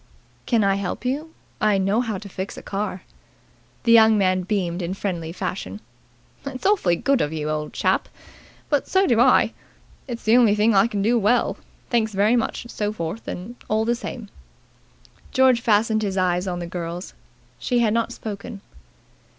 "Can 0.47 0.63
I 0.63 0.77
help 0.77 1.05
you? 1.05 1.31
I 1.61 1.77
know 1.77 2.01
how 2.01 2.17
to 2.17 2.27
fix 2.27 2.57
a 2.57 2.63
car." 2.63 3.03
The 3.83 3.91
young 3.91 4.17
man 4.17 4.41
beamed 4.41 4.81
in 4.81 4.95
friendly 4.95 5.31
fashion. 5.31 5.79
"It's 6.43 6.65
awfully 6.65 6.95
good 6.95 7.21
of 7.21 7.31
you, 7.31 7.51
old 7.51 7.71
chap, 7.71 8.09
but 8.67 8.87
so 8.87 9.05
do 9.05 9.19
I. 9.19 9.53
It's 10.07 10.23
the 10.23 10.37
only 10.37 10.55
thing 10.55 10.73
I 10.73 10.87
can 10.87 11.03
do 11.03 11.19
well. 11.19 11.55
Thanks 11.91 12.13
very 12.13 12.35
much 12.35 12.63
and 12.63 12.71
so 12.71 12.91
forth 12.91 13.29
all 13.69 13.85
the 13.85 13.93
same." 13.93 14.29
George 15.31 15.61
fastened 15.61 16.01
his 16.01 16.17
eyes 16.17 16.47
on 16.47 16.57
the 16.57 16.65
girl's. 16.65 17.13
She 17.59 17.77
had 17.77 17.93
not 17.93 18.11
spoken. 18.11 18.61